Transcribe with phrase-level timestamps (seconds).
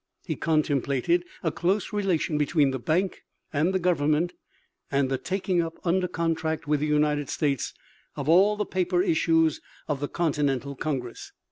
[0.25, 3.21] He contemplated a close relation between the bank
[3.53, 4.33] and the government,
[4.91, 7.75] and the taking up, under contract with the United States,
[8.15, 11.33] of all the paper issues of the Continental Congress.